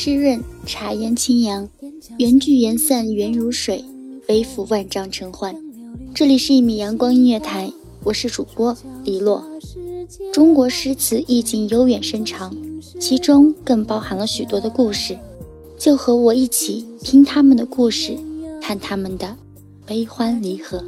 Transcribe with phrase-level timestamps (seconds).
[0.00, 1.68] 湿润，茶烟清扬，
[2.18, 3.84] 缘聚缘散，缘如水，
[4.28, 5.56] 背负万丈尘寰。
[6.14, 7.72] 这里是一米阳光音乐台，
[8.04, 9.44] 我是主播李洛。
[10.32, 12.56] 中国诗词意境悠远深长，
[13.00, 15.18] 其中更包含了许多的故事。
[15.76, 18.16] 就和我一起听他们的故事，
[18.62, 19.36] 看他们的
[19.84, 20.80] 悲欢离合。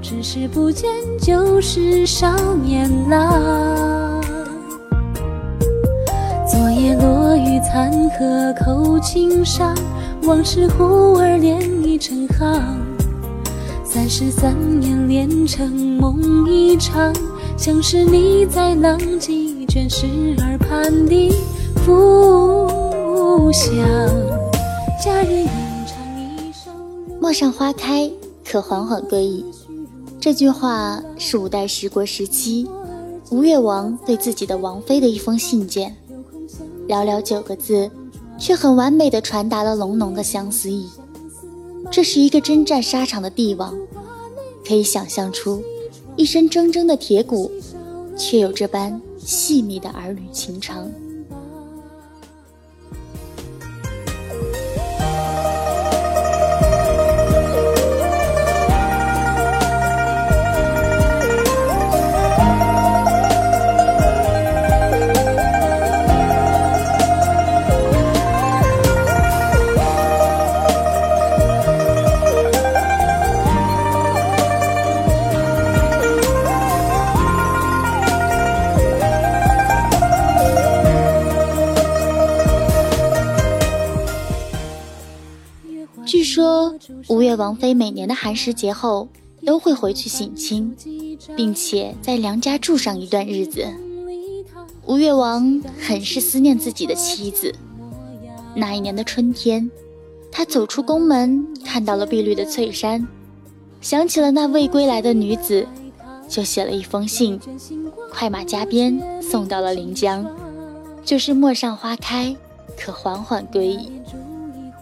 [0.00, 0.88] 只是不见
[1.20, 4.09] 旧时少年郎。
[6.50, 9.72] 昨夜落雨残荷扣青纱，
[10.24, 12.76] 往事忽而涟漪成行。
[13.84, 17.14] 三十三年连成梦一场，
[17.56, 20.06] 像是你在浪迹卷石
[20.38, 21.32] 耳畔的
[21.84, 23.72] 浮想。
[25.00, 25.48] 佳人吟
[25.86, 26.72] 唱一首。
[27.20, 28.10] 陌上花开，
[28.44, 29.44] 可缓缓归矣。
[30.18, 32.68] 这句话是五代十国时期
[33.30, 35.94] 吴越王对自己的王妃的一封信件。
[36.90, 37.88] 寥寥九个字，
[38.36, 40.88] 却很完美的传达了浓浓的相思意。
[41.88, 43.72] 这是一个征战沙场的帝王，
[44.66, 45.62] 可以想象出
[46.16, 47.48] 一身铮铮的铁骨，
[48.16, 50.90] 却有这般细密的儿女情长。
[87.08, 89.08] 吴越王妃每年的寒食节后
[89.44, 90.76] 都会回去省亲，
[91.36, 93.66] 并且在娘家住上一段日子。
[94.86, 97.54] 吴越王很是思念自己的妻子。
[98.54, 99.70] 那一年的春天，
[100.30, 103.06] 他走出宫门，看到了碧绿的翠山，
[103.80, 105.66] 想起了那未归来的女子，
[106.28, 107.40] 就写了一封信，
[108.10, 110.26] 快马加鞭送到了临江，
[111.04, 112.36] 就是“陌上花开，
[112.76, 113.90] 可缓缓归矣”。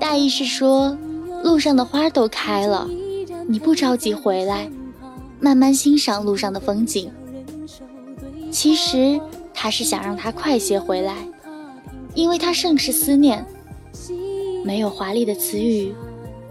[0.00, 0.96] 大意是说。
[1.42, 2.88] 路上的花都开了，
[3.46, 4.70] 你不着急回来，
[5.40, 7.10] 慢慢欣赏路上的风景。
[8.50, 9.20] 其实
[9.54, 11.16] 他是想让他快些回来，
[12.14, 13.44] 因为他甚是思念。
[14.64, 15.94] 没有华丽的词语，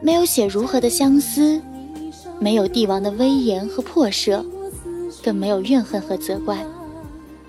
[0.00, 1.60] 没有写如何的相思，
[2.38, 4.44] 没有帝王的威严和破舍，
[5.22, 6.64] 更没有怨恨和责怪，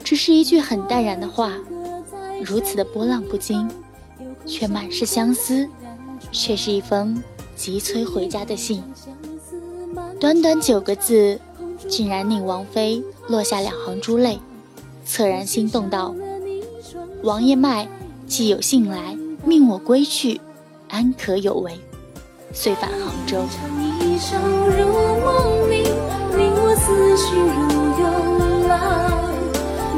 [0.04, 1.54] 只是一句很淡然的话，
[2.44, 3.70] 如此的波浪不惊，
[4.46, 5.68] 却满是相思。
[6.32, 7.22] 却是一封
[7.56, 8.84] 急催回家的信，
[10.20, 11.40] 短短九个字，
[11.88, 14.40] 竟然令王妃落下两行珠泪，
[15.06, 16.16] 恻然心动道
[17.24, 17.88] ：“王爷脉
[18.28, 20.40] 既有信来，命我归去，
[20.88, 21.80] 安可有违？”
[22.54, 23.44] 遂返杭州。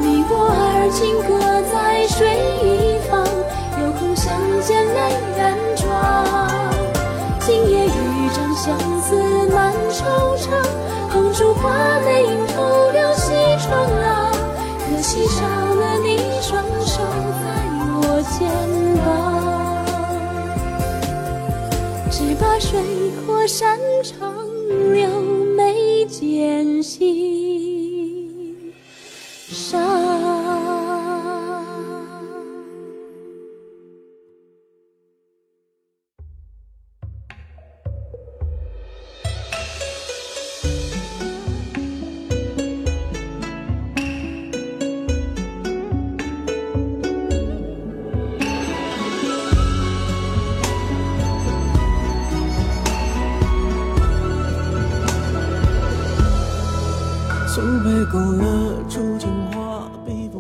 [0.02, 1.32] 你我而今各
[1.72, 1.74] 在
[2.08, 2.20] 水
[2.62, 2.68] 一
[3.10, 3.13] 方，
[11.64, 13.32] 花泪映透了西
[13.66, 14.30] 窗啊。
[14.86, 17.02] 可惜少了你双手
[17.40, 17.44] 在
[17.96, 18.38] 我肩
[19.04, 19.08] 膀，
[22.12, 22.80] 只把水
[23.26, 24.36] 阔山长
[24.92, 25.08] 留
[25.56, 27.43] 眉间心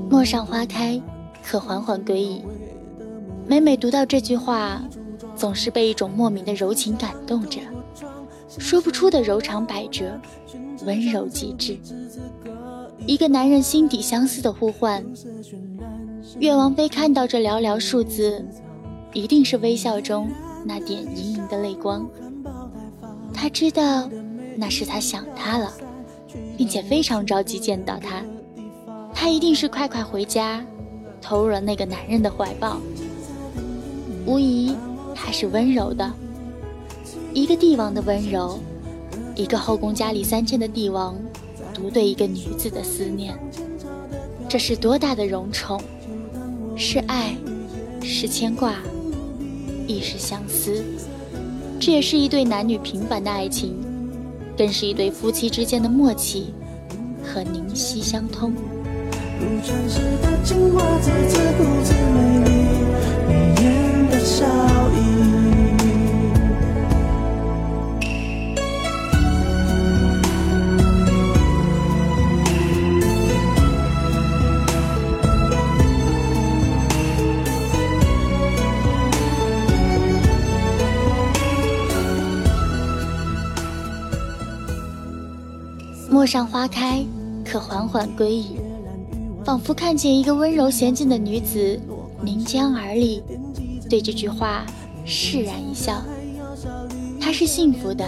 [0.09, 1.01] 陌上花开，
[1.43, 2.41] 可缓缓归矣。
[3.47, 4.81] 每每读到这句话，
[5.35, 7.59] 总是被一种莫名的柔情感动着，
[8.57, 10.19] 说不出的柔肠百折，
[10.85, 11.77] 温柔极致。
[13.05, 15.03] 一个男人心底相思的呼唤。
[16.39, 18.45] 岳王妃看到这寥寥数字，
[19.13, 20.29] 一定是微笑中
[20.65, 22.07] 那点盈盈的泪光。
[23.33, 24.09] 他知道，
[24.55, 25.71] 那是他想他了，
[26.57, 28.23] 并且非常着急见到他。
[29.13, 30.65] 他一定是快快回家，
[31.21, 32.77] 投入了那个男人的怀抱。
[34.25, 34.75] 无疑，
[35.13, 36.11] 他是温柔的，
[37.33, 38.59] 一个帝王的温柔，
[39.35, 41.15] 一个后宫佳丽三千的帝王，
[41.73, 43.37] 独对一个女子的思念，
[44.47, 45.81] 这是多大的荣宠！
[46.75, 47.35] 是爱，
[48.01, 48.75] 是牵挂，
[49.87, 50.83] 亦是相思。
[51.79, 53.75] 这也是一对男女平凡的爱情，
[54.57, 56.53] 更是一对夫妻之间的默契
[57.23, 58.53] 和灵犀相通。
[86.13, 87.03] 陌上花开，
[87.43, 88.57] 可缓缓归矣。
[89.43, 91.79] 仿佛看见一个温柔娴静的女子
[92.21, 93.23] 临江而立，
[93.89, 94.63] 对这句话
[95.05, 96.03] 释然一笑。
[97.19, 98.05] 她是幸福的，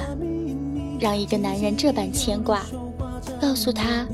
[0.99, 2.61] 让一个男人这般牵挂，
[3.41, 4.05] 告诉她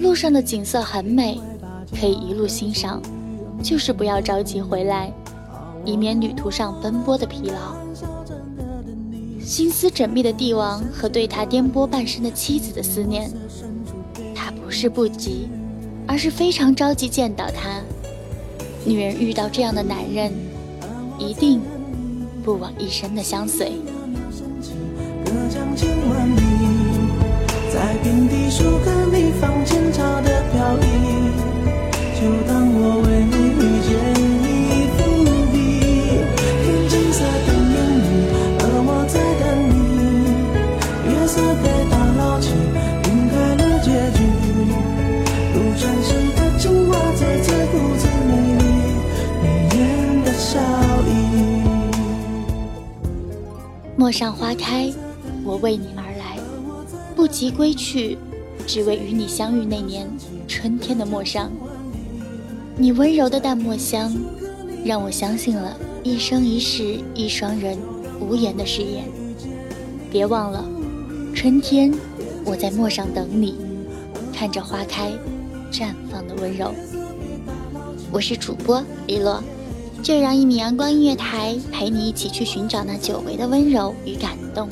[0.00, 1.40] 路上的景色很美，
[1.94, 3.00] 可以一路欣赏，
[3.62, 5.12] 就是不要着急回来，
[5.84, 7.76] 以免旅途上奔波的疲劳。
[9.48, 13.30] 心思缜密的帝王和对他颠簸半生的妻子的思念，
[14.34, 15.48] 他不是不急，
[16.06, 17.80] 而是非常着急见到他。
[18.84, 20.30] 女人遇到这样的男人，
[21.18, 21.62] 一定
[22.44, 23.72] 不枉一生的相随。
[27.72, 29.90] 在平地树根里放前
[53.96, 54.90] 陌上花开，
[55.44, 56.38] 我为你而来，
[57.14, 58.16] 不及归去，
[58.66, 60.08] 只为与你相遇那年
[60.46, 61.50] 春天的陌上。
[62.76, 64.10] 你温柔的淡墨香，
[64.82, 67.76] 让我相信了一生一世一双人
[68.18, 69.04] 无言的誓言。
[70.10, 70.64] 别忘了，
[71.34, 71.92] 春天
[72.46, 73.56] 我在陌上等你，
[74.32, 75.10] 看着花开
[75.70, 76.74] 绽放的温柔。
[78.10, 79.42] 我是主播李洛。
[80.02, 84.68] 就让一米阳光音乐台陪你一起去寻找那久违的温柔与感动。